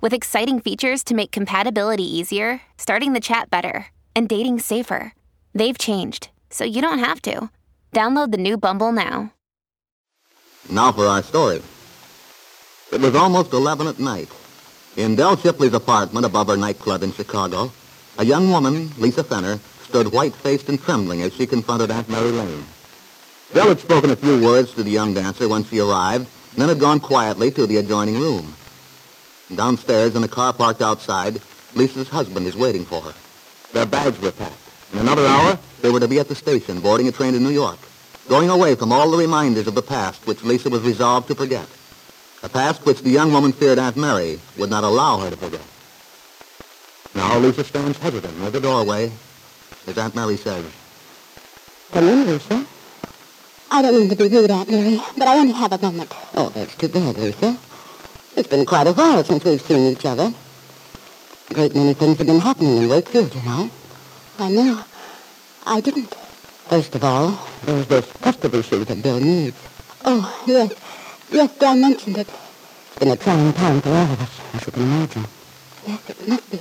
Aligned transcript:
With 0.00 0.12
exciting 0.12 0.60
features 0.60 1.02
to 1.04 1.14
make 1.14 1.32
compatibility 1.32 2.04
easier, 2.04 2.60
starting 2.76 3.12
the 3.12 3.20
chat 3.20 3.50
better, 3.50 3.86
and 4.14 4.28
dating 4.28 4.58
safer. 4.60 5.14
They've 5.54 5.78
changed, 5.78 6.28
so 6.50 6.64
you 6.64 6.82
don't 6.82 6.98
have 6.98 7.22
to. 7.22 7.50
Download 7.92 8.30
the 8.30 8.38
new 8.38 8.56
Bumble 8.56 8.92
now. 8.92 9.32
Now 10.68 10.92
for 10.92 11.06
our 11.06 11.22
story. 11.22 11.62
It 12.92 13.00
was 13.00 13.14
almost 13.14 13.52
11 13.52 13.86
at 13.86 13.98
night. 13.98 14.28
In 14.96 15.16
Del 15.16 15.36
Shipley's 15.36 15.74
apartment 15.74 16.26
above 16.26 16.48
her 16.48 16.56
nightclub 16.56 17.02
in 17.02 17.12
Chicago, 17.12 17.72
a 18.18 18.24
young 18.24 18.50
woman, 18.50 18.90
Lisa 18.98 19.24
Fenner, 19.24 19.58
stood 19.82 20.12
white-faced 20.12 20.68
and 20.68 20.80
trembling 20.80 21.22
as 21.22 21.32
she 21.34 21.46
confronted 21.46 21.90
Aunt 21.90 22.08
Mary 22.08 22.30
Lane. 22.30 22.64
Del 23.52 23.68
had 23.68 23.80
spoken 23.80 24.10
a 24.10 24.16
few 24.16 24.42
words 24.44 24.72
to 24.74 24.82
the 24.82 24.90
young 24.90 25.14
dancer 25.14 25.48
when 25.48 25.64
she 25.64 25.80
arrived, 25.80 26.28
and 26.52 26.62
then 26.62 26.68
had 26.68 26.80
gone 26.80 27.00
quietly 27.00 27.50
to 27.52 27.66
the 27.66 27.76
adjoining 27.78 28.18
room. 28.18 28.54
Downstairs, 29.52 30.16
in 30.16 30.24
a 30.24 30.28
car 30.28 30.52
parked 30.52 30.80
outside, 30.80 31.40
Lisa's 31.74 32.08
husband 32.08 32.46
is 32.46 32.56
waiting 32.56 32.84
for 32.84 33.00
her. 33.02 33.14
Their 33.72 33.86
bags 33.86 34.18
were 34.20 34.30
packed. 34.30 34.54
In 34.92 35.00
another 35.00 35.26
hour, 35.26 35.58
they 35.82 35.90
were 35.90 36.00
to 36.00 36.08
be 36.08 36.18
at 36.18 36.28
the 36.28 36.34
station, 36.34 36.80
boarding 36.80 37.08
a 37.08 37.12
train 37.12 37.34
to 37.34 37.40
New 37.40 37.50
York, 37.50 37.78
going 38.28 38.48
away 38.48 38.74
from 38.74 38.92
all 38.92 39.10
the 39.10 39.18
reminders 39.18 39.66
of 39.66 39.74
the 39.74 39.82
past 39.82 40.26
which 40.26 40.42
Lisa 40.44 40.70
was 40.70 40.82
resolved 40.82 41.28
to 41.28 41.34
forget. 41.34 41.68
A 42.42 42.48
past 42.48 42.86
which 42.86 43.02
the 43.02 43.10
young 43.10 43.32
woman 43.32 43.52
feared 43.52 43.78
Aunt 43.78 43.96
Mary 43.96 44.38
would 44.56 44.70
not 44.70 44.84
allow 44.84 45.18
her 45.18 45.30
to 45.30 45.36
forget. 45.36 45.62
Now 47.14 47.38
Lisa 47.38 47.64
stands 47.64 47.98
hesitant 47.98 48.38
near 48.38 48.50
the 48.50 48.60
doorway, 48.60 49.12
as 49.86 49.98
Aunt 49.98 50.14
Mary 50.14 50.36
says, 50.36 50.64
Come 51.92 52.04
in, 52.08 52.26
Lisa. 52.26 52.66
I 53.70 53.82
don't 53.82 53.98
mean 53.98 54.08
to 54.08 54.16
be 54.16 54.28
rude, 54.28 54.50
Aunt 54.50 54.70
Mary, 54.70 55.00
but 55.18 55.28
I 55.28 55.38
only 55.38 55.52
have 55.52 55.72
a 55.72 55.78
moment. 55.78 56.12
Oh, 56.34 56.48
that's 56.50 56.76
too 56.76 56.88
bad, 56.88 57.18
Lisa. 57.18 57.58
It's 58.36 58.48
been 58.48 58.66
quite 58.66 58.88
a 58.88 58.92
while 58.92 59.22
since 59.22 59.44
we've 59.44 59.62
seen 59.62 59.92
each 59.92 60.04
other. 60.04 60.34
A 61.50 61.54
great 61.54 61.74
many 61.74 61.94
things 61.94 62.18
have 62.18 62.26
been 62.26 62.40
happening 62.40 62.78
in 62.78 62.88
Wakefield, 62.88 63.32
you 63.32 63.42
know. 63.42 63.70
I 64.40 64.48
know. 64.50 64.82
I 65.64 65.80
didn't. 65.80 66.12
First 66.68 66.96
of 66.96 67.04
all, 67.04 67.38
there's 67.64 67.86
this 67.86 68.12
custody 68.14 68.62
suit 68.62 68.88
that 68.88 69.02
Bill 69.02 69.20
needs. 69.20 69.56
Oh, 70.04 70.42
yes. 70.46 70.74
Yes, 71.30 71.52
Bill 71.58 71.76
mentioned 71.76 72.18
it. 72.18 72.28
It's 72.28 72.98
been 72.98 73.12
a 73.12 73.16
trying 73.16 73.52
time 73.52 73.80
for 73.80 73.90
all 73.90 74.12
of 74.12 74.20
us, 74.20 74.40
as 74.54 74.66
you 74.66 74.72
can 74.72 74.82
imagine. 74.82 75.26
Yes, 75.86 76.10
it 76.10 76.28
must 76.28 76.50
be. 76.50 76.60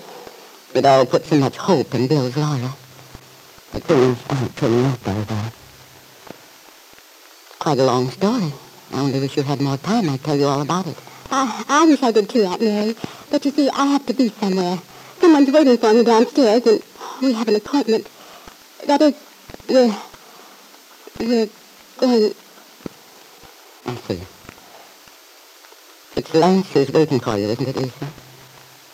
We'd 0.75 0.85
all 0.85 1.07
put 1.07 1.25
so 1.25 1.37
much 1.37 1.57
hope 1.57 1.95
in 1.95 2.07
Bill's 2.07 2.37
lawyer. 2.37 2.71
But 3.71 3.83
things 3.83 4.19
aren't 4.29 4.55
turning 4.57 4.85
out 4.85 4.99
very 4.99 5.25
well. 5.27 5.51
Quite 7.57 7.79
a 7.79 7.83
long 7.83 8.11
story. 8.11 8.53
I 8.93 8.99
only 8.99 9.19
wish 9.19 9.37
you 9.37 9.43
had 9.43 9.59
more 9.59 9.77
time. 9.77 10.07
I'd 10.09 10.23
tell 10.23 10.37
you 10.37 10.45
all 10.45 10.61
about 10.61 10.85
it. 10.85 10.97
I, 11.35 11.65
I 11.67 11.85
wish 11.87 12.03
I 12.03 12.11
did 12.11 12.29
too, 12.29 12.43
Aunt 12.43 12.61
Mary. 12.61 12.95
But 13.31 13.43
you 13.43 13.49
see, 13.49 13.67
I 13.67 13.87
have 13.87 14.05
to 14.05 14.13
be 14.13 14.29
somewhere. 14.29 14.77
Someone's 15.19 15.49
waiting 15.51 15.77
for 15.77 15.91
me 15.91 16.03
downstairs, 16.03 16.63
and 16.67 16.83
we 17.23 17.33
have 17.33 17.47
an 17.47 17.55
appointment. 17.55 18.07
That 18.85 19.01
is, 19.01 19.15
we're, 19.67 19.95
we're. 21.19 21.49
I 23.85 23.95
see. 24.07 24.21
It's 26.15 26.33
Lance 26.35 26.71
who's 26.71 26.91
waiting 26.91 27.19
for 27.19 27.35
you, 27.35 27.47
isn't 27.47 27.67
it, 27.67 27.77
Lisa? 27.77 28.07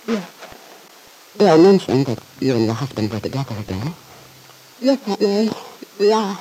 Yes. 0.07 0.31
Bill 1.38 1.57
mentioned 1.61 2.06
that 2.06 2.23
you 2.39 2.56
and 2.56 2.66
your 2.66 2.73
husband 2.73 3.11
were 3.11 3.19
together 3.19 3.56
again. 3.59 3.94
Yes, 4.79 5.06
Aunt 5.09 5.21
Mary. 5.21 5.50
We 6.00 6.13
are. 6.13 6.39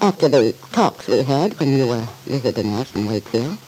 After 0.00 0.30
the 0.30 0.54
talks 0.72 1.08
we 1.08 1.22
had 1.22 1.60
when 1.60 1.76
you 1.76 1.86
were 1.86 2.08
visiting 2.24 2.72
us 2.72 2.94
in 2.96 3.06
Wakefield, 3.06 3.58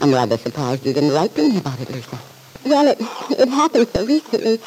I'm 0.00 0.12
rather 0.12 0.38
surprised 0.38 0.86
you 0.86 0.92
didn't 0.92 1.12
write 1.12 1.34
to 1.34 1.42
me 1.42 1.58
about 1.58 1.80
it, 1.80 1.90
Lisa. 1.90 2.18
Well, 2.64 2.86
it, 2.86 2.98
it 3.30 3.48
happened 3.48 3.88
so 3.92 4.04
recently. 4.06 4.60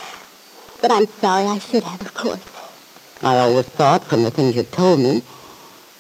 But 0.82 0.92
I'm 0.92 1.08
sorry. 1.08 1.46
I 1.46 1.60
should 1.60 1.84
have, 1.84 2.02
of 2.02 2.14
course. 2.14 2.44
I 3.22 3.38
always 3.38 3.68
thought 3.68 4.04
from 4.04 4.24
the 4.24 4.32
things 4.32 4.56
you 4.56 4.64
told 4.64 5.00
me 5.00 5.22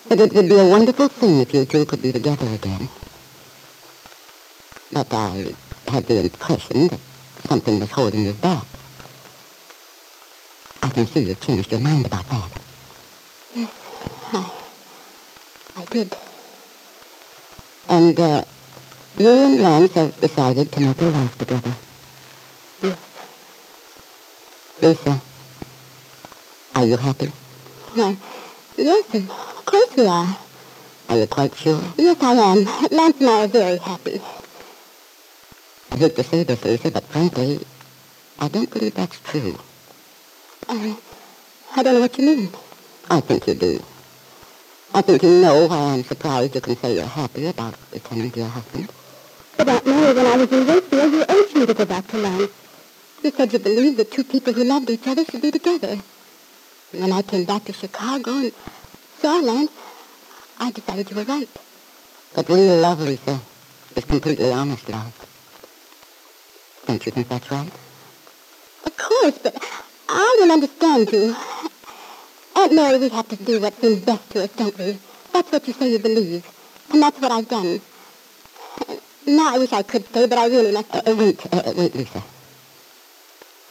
that 0.09 0.19
it 0.19 0.33
would 0.33 0.49
be 0.49 0.57
a 0.57 0.67
wonderful 0.67 1.07
thing 1.07 1.39
if 1.39 1.53
you 1.53 1.65
two 1.65 1.85
could 1.85 2.01
be 2.01 2.11
together 2.11 2.47
again. 2.47 2.89
But 4.91 5.13
I 5.13 5.53
had 5.87 6.05
the 6.05 6.19
impression 6.19 6.87
that 6.87 6.99
something 7.47 7.79
was 7.79 7.91
holding 7.91 8.25
you 8.25 8.33
back. 8.33 8.65
I 10.83 10.89
can 10.89 11.05
see 11.07 11.21
you've 11.21 11.39
changed 11.39 11.71
your 11.71 11.79
mind 11.79 12.07
about 12.07 12.27
that. 12.29 12.51
Yes, 13.55 13.71
I, 14.33 14.51
I 15.77 15.85
did. 15.85 16.15
And, 17.87 18.19
uh, 18.19 18.43
you 19.17 19.29
and 19.29 19.61
Lance 19.61 19.93
have 19.93 20.19
decided 20.19 20.71
to 20.71 20.79
make 20.79 21.01
a 21.01 21.05
life 21.05 21.37
together. 21.37 21.73
Yes. 22.81 22.97
Lisa, 24.81 25.21
are 26.75 26.85
you 26.85 26.97
happy? 26.97 27.31
Yes, 28.77 29.13
of 29.13 29.65
course 29.65 29.95
we 29.95 30.07
are. 30.07 30.37
Are 31.09 31.17
you 31.17 31.27
quite 31.27 31.55
sure? 31.55 31.81
Yes, 31.97 32.17
I 32.21 32.33
am. 32.33 32.63
Lance 32.91 33.19
and 33.19 33.29
I 33.29 33.43
are 33.43 33.47
very 33.47 33.77
happy. 33.77 34.21
I 35.91 35.97
hate 35.97 36.15
to 36.15 36.23
say 36.23 36.43
this, 36.43 36.63
Lisa, 36.63 36.89
but 36.89 37.03
frankly, 37.03 37.59
I 38.39 38.47
don't 38.47 38.71
believe 38.71 38.95
that's 38.95 39.19
true. 39.19 39.59
I, 40.69 40.95
I 41.75 41.83
don't 41.83 41.95
know 41.95 41.99
what 41.99 42.17
you 42.17 42.25
mean. 42.25 42.49
I 43.09 43.19
think 43.19 43.45
you 43.47 43.55
do. 43.55 43.83
I 44.93 45.01
think 45.01 45.21
you 45.23 45.41
know 45.41 45.67
why 45.67 45.93
I'm 45.93 46.03
surprised 46.03 46.55
you 46.55 46.61
can 46.61 46.75
say 46.77 46.95
you're 46.95 47.05
happy 47.05 47.45
about 47.45 47.75
to 47.91 48.15
your 48.15 48.47
husband. 48.47 48.89
But 49.57 49.67
Aunt 49.69 49.85
Mary, 49.85 50.13
when 50.15 50.25
I 50.25 50.37
was 50.37 50.51
in 50.51 50.67
Wakefield, 50.67 51.13
you 51.13 51.25
urged 51.29 51.55
me 51.55 51.65
to 51.65 51.73
go 51.73 51.85
back 51.85 52.07
to 52.07 52.17
Lance. 52.17 52.51
You 53.23 53.31
said 53.31 53.53
you 53.53 53.59
believed 53.59 53.97
that 53.97 54.11
two 54.11 54.23
people 54.23 54.53
who 54.53 54.63
loved 54.63 54.89
each 54.89 55.07
other 55.07 55.23
should 55.25 55.41
be 55.41 55.51
together. 55.51 55.99
And 56.93 57.01
when 57.01 57.11
I 57.11 57.21
came 57.21 57.45
back 57.45 57.65
to 57.65 57.73
Chicago 57.73 58.31
and 58.31 58.51
saw 59.21 59.37
Lance, 59.39 59.71
I 60.59 60.71
decided 60.71 61.09
you 61.09 61.15
were 61.17 61.23
right. 61.23 61.49
But 62.33 62.49
real 62.49 62.77
love, 62.79 63.01
Lisa, 63.01 63.39
is 63.95 64.05
completely 64.05 64.51
honest 64.51 64.89
love. 64.89 65.13
Don't 66.87 67.05
you 67.05 67.11
think 67.11 67.29
that's 67.29 67.51
right? 67.51 67.71
Of 68.85 68.97
course, 68.97 69.37
but 69.37 69.55
I 70.09 70.35
don't 70.39 70.51
understand 70.51 71.11
you. 71.11 71.35
Aunt 72.55 72.73
Mary, 72.73 72.97
we 72.99 73.09
have 73.09 73.29
to 73.29 73.35
do 73.35 73.61
what 73.61 73.79
seems 73.79 73.99
best 73.99 74.29
to 74.31 74.43
us, 74.43 74.49
don't 74.55 74.77
we? 74.77 74.97
That's 75.33 75.51
what 75.51 75.67
you 75.67 75.73
say 75.73 75.91
you 75.91 75.99
believe. 75.99 76.45
And 76.91 77.01
that's 77.01 77.19
what 77.21 77.31
I've 77.31 77.47
done. 77.47 77.81
Now 79.31 79.55
I 79.55 79.59
wish 79.59 79.71
I 79.71 79.81
could 79.83 80.05
stay, 80.07 80.27
but 80.27 80.37
I 80.37 80.47
really 80.47 80.73
must... 80.73 80.93
Uh, 80.93 81.15
wait, 81.17 81.39
uh, 81.53 81.73
wait, 81.77 81.95
Lisa. 81.95 82.21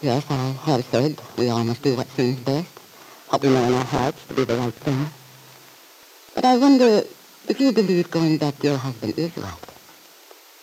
Yes, 0.01 0.25
I 0.31 0.57
have 0.65 0.85
said 0.87 1.21
we 1.37 1.51
all 1.51 1.62
must 1.62 1.83
do 1.83 1.95
what 1.97 2.09
seems 2.12 2.41
best. 2.41 2.69
What 3.29 3.43
we 3.43 3.51
know 3.51 3.62
in 3.65 3.75
our 3.75 3.85
hearts 3.85 4.25
to 4.29 4.35
be 4.35 4.45
the 4.45 4.57
right 4.57 4.73
thing. 4.73 5.07
But 6.35 6.47
I 6.47 6.57
wonder 6.57 7.03
if 7.47 7.61
you 7.61 7.73
believe 7.73 8.11
going 8.11 8.39
back 8.39 8.59
to 8.61 8.69
your 8.69 8.79
husband 8.79 9.19
is 9.19 9.37
right, 9.37 9.67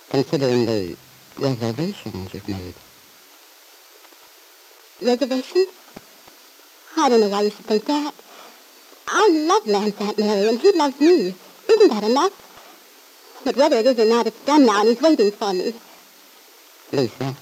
considering 0.10 0.66
the 0.66 0.98
reservations 1.38 2.34
you've 2.34 2.50
made. 2.50 2.74
Reservations? 5.00 5.68
I 6.98 7.10
don't 7.10 7.22
know 7.22 7.30
why 7.30 7.44
you 7.44 7.52
should 7.52 7.66
think 7.66 7.86
that. 7.86 8.16
I 9.08 9.30
love 9.30 9.68
Lance, 9.68 10.02
Aunt 10.02 10.18
Mary, 10.18 10.50
and 10.50 10.60
he 10.60 10.72
loves 10.72 11.00
me. 11.00 11.36
Isn't 11.70 11.90
that 11.90 12.04
enough? 12.04 12.47
But 13.44 13.56
whether 13.56 13.78
it 13.78 13.86
is 13.86 14.00
or 14.00 14.06
not, 14.06 14.28
it's 14.28 14.46
done 14.46 14.66
now, 14.66 14.82
and 14.82 14.90
he's 14.90 15.02
waiting 15.02 15.32
for 15.32 15.54
me. 15.54 15.74
Lisa, 16.92 17.36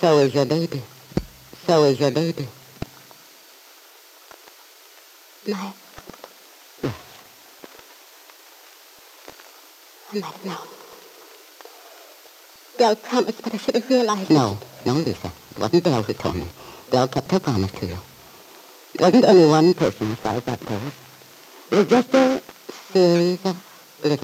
so 0.00 0.18
is 0.18 0.34
your 0.34 0.44
baby. 0.46 0.82
So 1.66 1.84
is 1.84 2.00
your 2.00 2.10
baby. 2.10 2.48
My... 5.46 5.72
I 10.10 10.14
might 10.14 10.24
have 10.24 10.44
known. 10.44 10.56
Belle 12.78 12.96
promised, 12.96 13.42
but 13.42 13.54
I 13.54 13.56
should 13.58 13.74
have 13.74 13.90
realized 13.90 14.30
No, 14.30 14.58
no, 14.86 14.94
Lisa. 14.94 15.30
It 15.50 15.58
wasn't 15.58 15.84
Belle 15.84 16.02
who 16.02 16.12
told 16.14 16.36
me. 16.36 16.46
Belle 16.90 17.08
kept 17.08 17.30
her 17.32 17.40
promise 17.40 17.72
to 17.72 17.86
you. 17.86 17.98
It 18.94 19.00
wasn't 19.00 19.24
only 19.24 19.46
one 19.46 19.74
person 19.74 20.12
as 20.12 20.18
far 20.18 20.34
as 20.36 20.44
that 20.44 20.64
goes. 20.64 20.92
It 21.70 21.76
was 21.76 21.86
just 21.88 22.14
a 22.14 22.42
series 22.92 23.44
of. 23.44 23.67
Doesn't 24.00 24.22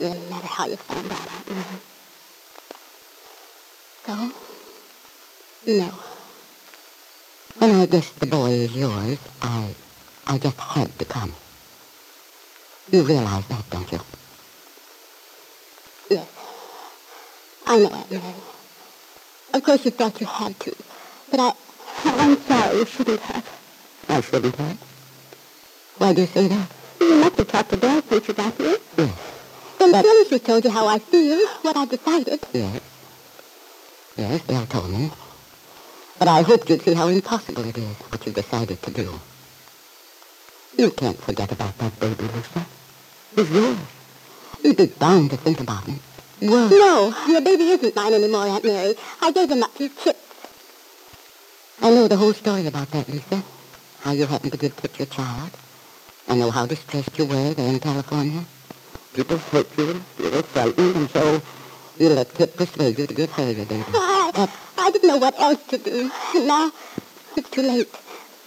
really 0.00 0.18
matter 0.30 0.46
how 0.46 0.66
you 0.66 0.76
found 0.76 1.12
out. 1.12 1.28
So? 4.06 4.32
No. 5.66 5.92
When 7.58 7.70
I 7.72 7.86
guessed 7.86 8.18
the 8.20 8.26
boy 8.26 8.50
is 8.52 8.74
yours, 8.74 9.18
I, 9.42 9.74
I 10.26 10.38
just 10.38 10.58
had 10.58 10.98
to 10.98 11.04
come. 11.04 11.34
You 12.90 13.02
realize 13.02 13.46
that, 13.48 13.68
don't 13.68 13.92
you? 13.92 14.00
Yes. 16.08 16.26
I 17.66 17.78
know, 17.78 17.88
Aunt 17.88 18.10
Mary. 18.10 18.34
Of 19.52 19.62
course 19.62 19.84
you 19.84 19.90
thought 19.90 20.18
you 20.20 20.26
had 20.26 20.58
to. 20.60 20.74
But 21.30 21.40
I... 21.40 21.52
I'm 22.04 22.40
sorry, 22.42 22.78
you 22.78 22.86
shouldn't 22.86 23.20
have. 23.20 23.46
I 24.08 24.20
shouldn't 24.22 24.56
have. 24.56 24.85
Why 25.98 26.12
do 26.12 26.20
you 26.22 26.26
say 26.26 26.48
that? 26.48 26.68
You 27.00 27.14
must 27.16 27.36
have 27.38 27.48
talked 27.48 27.70
to 27.70 27.76
Belle 27.76 28.02
since 28.02 28.28
you 28.28 28.34
got 28.34 28.54
here. 28.54 28.76
Yes. 28.98 29.18
Then 29.78 30.02
surely 30.02 30.28
she 30.28 30.38
told 30.38 30.64
you 30.64 30.70
how 30.70 30.86
I 30.86 30.98
feel, 30.98 31.38
what 31.62 31.76
I've 31.76 31.88
decided. 31.88 32.40
Yes. 32.52 32.80
Yes, 34.16 34.42
Belle 34.42 34.66
told 34.66 34.90
me. 34.90 35.10
But 36.18 36.28
I 36.28 36.42
hoped 36.42 36.68
you'd 36.70 36.82
see 36.82 36.94
how 36.94 37.08
impossible 37.08 37.64
it 37.64 37.76
is, 37.76 37.96
what 38.10 38.24
you 38.26 38.32
decided 38.32 38.82
to 38.82 38.90
do. 38.90 39.08
You 40.76 40.90
can't 40.90 41.18
forget 41.18 41.52
about 41.52 41.76
that 41.78 41.98
baby, 41.98 42.24
Lisa. 42.24 42.66
It's 43.36 43.50
yours. 43.50 43.78
You'd 44.62 44.76
be 44.76 44.86
bound 44.86 45.30
to 45.30 45.36
think 45.36 45.60
about 45.60 45.84
him. 45.84 46.00
Well, 46.42 46.68
No, 46.68 47.10
the 47.32 47.40
baby 47.40 47.68
isn't 47.70 47.96
mine 47.96 48.12
anymore, 48.12 48.46
Aunt 48.46 48.64
Mary. 48.64 48.94
I 49.22 49.32
gave 49.32 49.50
him 49.50 49.62
up 49.62 49.74
to 49.76 49.88
Kip. 49.88 50.16
I 51.80 51.90
know 51.90 52.08
the 52.08 52.16
whole 52.16 52.34
story 52.34 52.66
about 52.66 52.90
that, 52.90 53.08
Lisa. 53.08 53.42
How 54.00 54.12
you 54.12 54.26
happened 54.26 54.52
to 54.52 54.58
give 54.58 54.76
Kip 54.76 54.98
your 54.98 55.06
child. 55.06 55.50
I 56.28 56.34
know 56.34 56.50
how 56.50 56.66
distressed 56.66 57.16
you 57.18 57.24
were 57.24 57.54
there 57.54 57.68
in 57.68 57.78
California. 57.78 58.44
People 59.14 59.38
hurt 59.38 59.68
you, 59.78 60.02
you 60.18 60.30
were 60.30 60.42
frightened, 60.42 60.96
and 60.96 61.10
so 61.10 61.40
you 61.98 62.08
let 62.10 62.34
Kip 62.34 62.56
persuade 62.56 62.98
you 62.98 63.06
to 63.06 63.26
her 63.26 63.50
your 63.52 63.64
baby. 63.64 63.84
I, 63.94 64.48
I 64.76 64.90
didn't 64.90 65.08
know 65.08 65.18
what 65.18 65.38
else 65.40 65.62
to 65.68 65.78
do. 65.78 66.10
And 66.34 66.46
now 66.48 66.72
it's 67.36 67.48
too 67.48 67.62
late. 67.62 67.88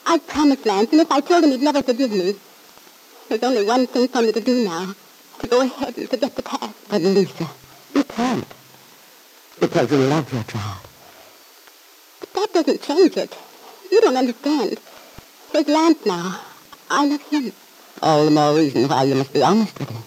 I 0.05 0.17
promised 0.19 0.65
Lance, 0.65 0.91
and 0.91 1.01
if 1.01 1.11
I 1.11 1.21
told 1.21 1.43
him 1.45 1.51
he'd 1.51 1.61
never 1.61 1.81
forgive 1.81 2.11
me. 2.11 2.35
There's 3.29 3.43
only 3.43 3.63
one 3.63 3.87
thing 3.87 4.07
for 4.09 4.21
me 4.21 4.31
to 4.33 4.41
do 4.41 4.65
now. 4.65 4.93
To 5.39 5.47
go 5.47 5.61
ahead 5.61 5.97
and 5.97 6.09
forget 6.09 6.35
the 6.35 6.43
past. 6.43 6.75
But 6.89 7.01
Lisa, 7.01 7.47
you 7.95 8.03
can't. 8.03 8.45
Because 9.59 9.89
you 9.91 9.97
love 9.99 10.31
your 10.33 10.43
child. 10.43 10.79
But 12.19 12.33
that 12.33 12.53
doesn't 12.53 12.81
change 12.81 13.15
it. 13.17 13.37
You 13.91 14.01
don't 14.01 14.17
understand. 14.17 14.79
There's 15.53 15.67
Lance 15.67 16.05
now. 16.05 16.41
I 16.89 17.05
love 17.07 17.21
him. 17.29 17.53
All 18.01 18.25
the 18.25 18.31
more 18.31 18.55
reason 18.55 18.87
why 18.87 19.03
you 19.03 19.15
must 19.15 19.33
be 19.33 19.41
honest 19.41 19.77
with 19.77 19.89
him. 19.89 20.03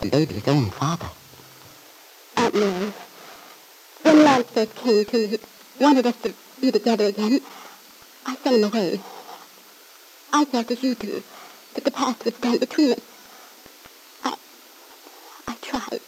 The 0.00 0.08
baby's 0.08 0.48
own 0.48 0.70
father. 0.70 1.10
Aunt 2.36 2.54
Mary, 2.54 2.92
when 4.02 4.24
Lance 4.24 4.48
first 4.50 4.74
came 4.76 5.04
to 5.04 5.28
me, 5.28 5.38
wanted 5.80 6.06
us 6.06 6.16
to 6.22 6.32
be 6.60 6.72
together 6.72 7.04
again, 7.04 7.40
I 8.24 8.36
sent 8.36 8.56
him 8.56 8.64
away. 8.64 9.00
I 10.32 10.44
felt 10.46 10.70
as 10.70 10.82
you 10.82 10.94
do, 10.94 11.22
that 11.74 11.84
the 11.84 11.90
past 11.90 12.24
would 12.24 12.36
stand 12.36 12.60
between 12.60 12.92
us. 12.92 13.00
I, 14.24 14.34
I 15.46 15.56
tried. 15.60 16.00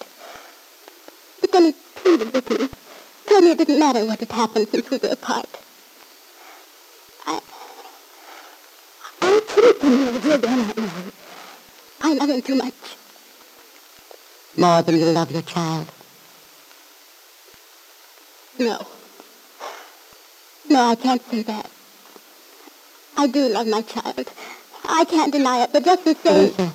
But 1.42 1.52
then 1.52 1.64
he 1.64 1.74
pleaded 1.96 2.32
with 2.32 2.50
me, 2.50 2.68
told 3.28 3.44
me 3.44 3.50
it 3.50 3.58
didn't 3.58 3.78
matter 3.78 4.06
what 4.06 4.20
had 4.20 4.32
happened 4.32 4.68
since 4.68 4.88
we 4.90 4.96
were 4.96 5.10
apart. 5.10 5.59
I 12.02 12.14
love 12.14 12.28
him 12.28 12.42
too 12.42 12.54
much. 12.54 12.74
More 14.56 14.82
than 14.82 14.96
you 14.98 15.06
love 15.06 15.30
your 15.30 15.42
child. 15.42 15.90
No. 18.58 18.86
No, 20.68 20.90
I 20.90 20.94
can't 20.96 21.22
say 21.30 21.42
that. 21.42 21.70
I 23.16 23.26
do 23.26 23.48
love 23.48 23.66
my 23.68 23.80
child. 23.82 24.30
I 24.84 25.04
can't 25.04 25.32
deny 25.32 25.62
it, 25.62 25.72
but 25.72 25.84
just 25.84 26.04
the 26.04 26.14
same... 26.14 26.48
Lisa, 26.48 26.72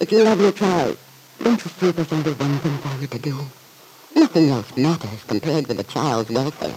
if 0.00 0.10
you 0.10 0.22
love 0.22 0.40
your 0.40 0.52
child, 0.52 0.96
don't 1.42 1.62
you 1.62 1.70
see 1.70 1.90
there's 1.90 2.12
only 2.12 2.32
one 2.32 2.58
thing 2.60 2.78
for 2.78 3.00
you 3.00 3.06
to 3.08 3.18
do? 3.18 3.46
Nothing 4.14 4.48
else 4.48 4.74
matters 4.76 5.22
compared 5.24 5.66
with 5.66 5.78
a 5.80 5.84
child's 5.84 6.30
welfare. 6.30 6.76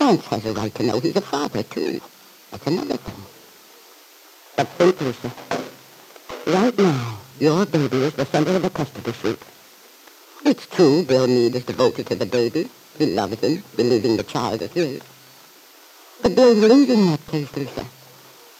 Lance 0.00 0.26
has 0.26 0.44
a 0.46 0.52
right 0.52 0.74
to 0.74 0.82
know 0.82 0.98
he's 0.98 1.16
a 1.16 1.20
father, 1.20 1.62
too. 1.62 2.00
That's 2.50 2.66
another 2.66 2.96
thing. 2.96 3.35
But 4.56 4.68
think. 4.68 4.96
Right 6.46 6.78
now, 6.78 7.18
your 7.38 7.66
baby 7.66 7.98
is 7.98 8.14
the 8.14 8.24
center 8.24 8.56
of 8.56 8.64
a 8.64 8.70
custody 8.70 9.12
suit. 9.12 9.38
It's 10.46 10.66
true 10.66 11.04
Bill 11.04 11.26
Meade 11.26 11.56
is 11.56 11.64
devoted 11.64 12.06
to 12.06 12.14
the 12.14 12.24
baby. 12.24 12.70
He 12.96 13.06
loves 13.12 13.38
him, 13.40 13.62
believing 13.76 14.16
the 14.16 14.22
child 14.22 14.62
is 14.62 14.72
his. 14.72 15.02
But 16.22 16.34
Bill's 16.34 16.56
losing 16.56 17.04
that 17.10 17.26
case, 17.26 17.54
Lisa. 17.54 17.84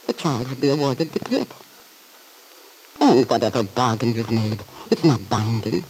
The 0.06 0.12
child 0.12 0.48
will 0.48 0.56
be 0.56 0.68
awarded 0.68 1.14
to 1.14 1.18
Kip. 1.20 1.54
And 3.00 3.28
whatever 3.30 3.62
bargain 3.62 4.12
you've 4.12 4.30
made, 4.30 4.60
it's 4.90 5.04
not 5.04 5.26
binding. 5.30 5.82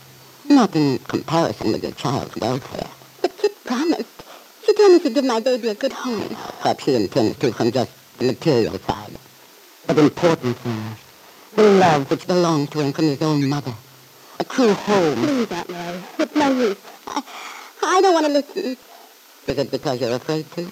Not 0.48 0.76
in 0.76 1.00
comparison 1.00 1.72
with 1.72 1.82
your 1.82 1.92
child's 1.92 2.36
welfare. 2.36 2.90
But 3.22 3.36
Kip 3.38 3.64
promised. 3.64 4.22
She 4.64 4.72
promised 4.72 5.04
to 5.06 5.10
give 5.10 5.24
my 5.24 5.40
baby 5.40 5.68
a 5.68 5.74
good 5.74 5.92
home. 5.92 6.28
Perhaps 6.60 6.84
she 6.84 6.94
intends 6.94 7.36
to 7.38 7.52
from 7.52 7.72
just 7.72 7.90
the 8.18 8.26
material 8.26 8.78
side. 8.78 9.18
But 9.86 9.98
important 9.98 10.56
things. 10.58 10.98
The 11.54 11.62
love 11.62 12.10
which 12.10 12.26
belongs 12.26 12.70
to 12.70 12.80
him 12.80 12.92
from 12.92 13.04
his 13.06 13.22
own 13.22 13.48
mother. 13.48 13.74
A 14.40 14.44
true 14.44 14.72
home. 14.72 15.14
Please, 15.16 15.50
Aunt 15.52 15.70
Mary. 15.70 16.00
It's 16.18 16.34
no 16.34 16.50
use. 16.50 16.76
I, 17.06 17.22
I 17.82 18.00
don't 18.02 18.14
want 18.14 18.26
to 18.26 18.32
listen. 18.32 18.76
Is 19.46 19.58
it 19.58 19.70
because 19.70 20.00
you're 20.00 20.14
afraid 20.14 20.50
to? 20.52 20.70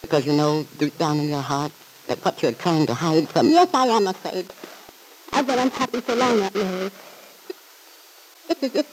Because 0.00 0.26
you 0.26 0.32
know 0.32 0.64
deep 0.78 0.96
down 0.96 1.18
in 1.18 1.28
your 1.28 1.42
heart 1.42 1.72
that 2.06 2.24
what 2.24 2.42
you're 2.42 2.52
trying 2.52 2.86
to 2.86 2.94
hide 2.94 3.28
from... 3.28 3.48
Yes, 3.50 3.68
I 3.74 3.86
am 3.88 4.06
afraid. 4.06 4.46
I've 5.32 5.46
been 5.46 5.58
unhappy 5.58 6.00
so 6.00 6.14
long, 6.14 6.40
Aunt 6.40 6.54
Mary. 6.54 6.90
It's 8.48 8.62
as 8.62 8.74
if... 8.74 8.86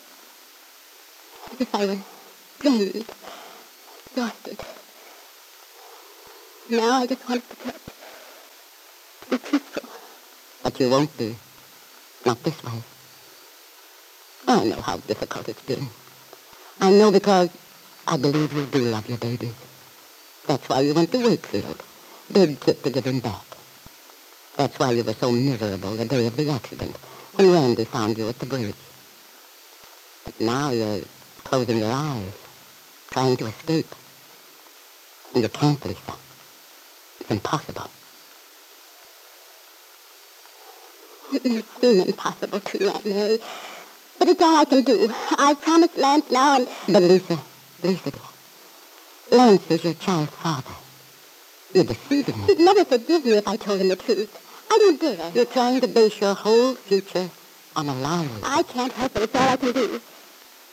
as 1.53 1.61
if 1.61 1.75
I 1.75 1.85
were 1.85 1.97
drained, 2.59 3.05
exhausted. 4.07 4.57
Now 6.69 7.01
I 7.01 7.05
just 7.05 7.29
want 7.29 7.47
to 7.47 7.55
forget. 7.55 8.00
But 10.63 10.79
you 10.79 10.89
won't 10.89 11.17
be. 11.17 11.35
Not 12.25 12.43
this 12.43 12.63
way. 12.63 12.83
I 14.47 14.63
know 14.65 14.81
how 14.81 14.97
difficult 14.97 15.49
it's 15.49 15.61
been. 15.61 15.87
I 16.79 16.91
know 16.91 17.11
because 17.11 17.49
I 18.07 18.17
believe 18.17 18.53
you 18.53 18.65
do 18.65 18.79
love 18.79 19.07
your 19.07 19.17
baby. 19.17 19.51
That's 20.47 20.67
why 20.69 20.81
you 20.81 20.93
went 20.93 21.11
to 21.11 21.17
Wakefield. 21.17 21.81
Big 22.31 22.59
to 22.59 22.89
get 22.89 23.05
him 23.05 23.19
back. 23.19 23.45
That's 24.57 24.77
why 24.77 24.91
you 24.91 25.03
were 25.03 25.13
so 25.13 25.31
miserable 25.31 25.95
the 25.95 26.05
day 26.05 26.27
of 26.27 26.35
the 26.35 26.49
accident, 26.49 26.95
when 27.35 27.51
Randy 27.51 27.85
found 27.85 28.17
you 28.17 28.29
at 28.29 28.39
the 28.39 28.45
bridge. 28.45 28.75
But 30.25 30.39
now 30.39 30.71
you're 30.71 31.01
closing 31.43 31.79
your 31.79 31.91
eyes, 31.91 32.33
trying 33.09 33.37
to 33.37 33.45
escape. 33.47 33.95
And 35.33 35.43
you 35.43 35.49
can't, 35.49 35.83
Lisa. 35.85 36.13
It's 37.19 37.31
impossible. 37.31 37.89
It 41.33 41.65
may 41.81 42.01
impossible 42.07 42.59
to 42.59 42.77
you, 42.77 42.93
Mary. 43.05 43.39
But 44.19 44.27
it's 44.27 44.41
all 44.41 44.57
I 44.57 44.65
can 44.65 44.83
do. 44.83 45.11
I 45.37 45.55
promised 45.55 45.97
Lance 45.97 46.29
now 46.29 46.57
and... 46.57 46.67
But 46.87 47.03
Lisa, 47.03 47.39
Lisa, 47.83 48.11
Lance 49.31 49.71
is 49.71 49.83
your 49.83 49.93
child's 49.93 50.31
father. 50.31 50.75
You're 51.73 51.85
deceiving 51.85 52.37
me. 52.39 52.47
He'd 52.47 52.59
never 52.59 52.83
forgive 52.85 53.25
me 53.25 53.33
if 53.33 53.47
I 53.47 53.55
told 53.55 53.79
him 53.79 53.87
the 53.87 53.95
truth. 53.95 54.37
I 54.69 54.77
don't 54.77 54.99
dare. 54.99 55.31
You're 55.33 55.45
trying 55.45 55.81
to 55.81 55.87
base 55.87 56.19
your 56.19 56.35
whole 56.35 56.75
future 56.75 57.29
on 57.75 57.87
a 57.87 57.95
lie. 57.95 58.27
I 58.43 58.63
can't 58.63 58.91
help 58.93 59.15
it. 59.15 59.23
It's 59.23 59.35
all 59.35 59.49
I 59.49 59.55
can 59.55 59.71
do. 59.71 60.01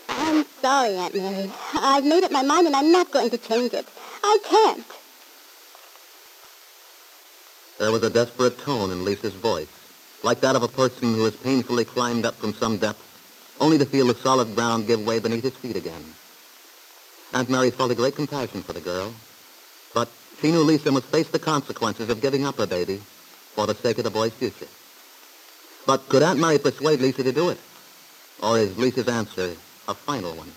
I'm 0.09 0.45
sorry, 0.61 0.97
Aunt 0.97 1.15
Mary. 1.15 1.51
I've 1.75 2.05
made 2.05 2.25
up 2.25 2.33
my 2.33 2.43
mind 2.43 2.67
and 2.67 2.75
I'm 2.75 2.91
not 2.91 3.11
going 3.11 3.31
to 3.31 3.39
change 3.39 3.73
it. 3.73 3.87
I 4.23 4.39
can't. 4.45 4.85
There 7.79 7.93
was 7.93 8.03
a 8.03 8.11
desperate 8.11 8.59
tone 8.59 8.91
in 8.91 9.05
Lisa's 9.05 9.35
voice, 9.35 9.69
like 10.23 10.41
that 10.41 10.57
of 10.57 10.63
a 10.63 10.69
person 10.69 11.15
who 11.15 11.25
has 11.25 11.37
painfully 11.37 11.85
climbed 11.85 12.27
up 12.27 12.35
from 12.37 12.53
some 12.55 12.79
depth, 12.79 13.03
only 13.61 13.79
to 13.79 13.85
feel 13.85 14.07
the 14.07 14.15
solid 14.15 14.55
ground 14.55 14.87
give 14.87 15.05
way 15.05 15.19
beneath 15.19 15.45
his 15.45 15.57
feet 15.57 15.77
again. 15.77 16.05
Aunt 17.33 17.51
Mary 17.51 17.71
felt 17.71 17.91
a 17.91 17.95
great 17.95 18.17
compassion 18.17 18.63
for 18.63 18.73
the 18.73 18.81
girl, 18.81 19.13
but 19.95 20.09
she 20.41 20.51
knew 20.51 20.63
Lisa 20.63 20.91
must 20.91 21.07
face 21.07 21.29
the 21.29 21.39
consequences 21.39 22.09
of 22.09 22.21
giving 22.21 22.45
up 22.45 22.57
her 22.57 22.67
baby 22.67 23.01
for 23.55 23.67
the 23.67 23.75
sake 23.75 23.99
of 23.99 24.05
the 24.05 24.11
boy's 24.11 24.33
future. 24.33 24.69
But 25.87 26.09
could 26.09 26.23
Aunt 26.23 26.41
Mary 26.41 26.59
persuade 26.59 27.01
Lisa 27.01 27.23
to 27.23 27.33
do 27.33 27.51
it? 27.51 27.59
Or 28.43 28.59
is 28.59 28.77
Lisa's 28.79 29.09
answer 29.09 29.55
a 29.89 29.95
final 29.95 30.35
one? 30.35 30.53